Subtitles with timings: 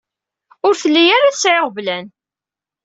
[0.67, 2.05] Ur telli ara tesɛa iɣeblan.